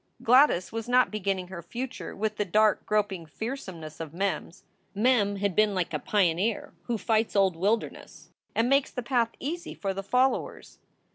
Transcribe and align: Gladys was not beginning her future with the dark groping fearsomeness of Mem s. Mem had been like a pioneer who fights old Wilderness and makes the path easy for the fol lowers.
Gladys 0.23 0.71
was 0.71 0.89
not 0.89 1.11
beginning 1.11 1.49
her 1.49 1.61
future 1.61 2.15
with 2.15 2.37
the 2.37 2.43
dark 2.43 2.87
groping 2.87 3.27
fearsomeness 3.27 3.99
of 3.99 4.15
Mem 4.15 4.47
s. 4.47 4.63
Mem 4.95 5.35
had 5.35 5.55
been 5.55 5.75
like 5.75 5.93
a 5.93 5.99
pioneer 5.99 6.73
who 6.85 6.97
fights 6.97 7.35
old 7.35 7.55
Wilderness 7.55 8.31
and 8.55 8.67
makes 8.67 8.89
the 8.89 9.03
path 9.03 9.29
easy 9.39 9.75
for 9.75 9.93
the 9.93 10.01
fol 10.01 10.31
lowers. 10.31 10.79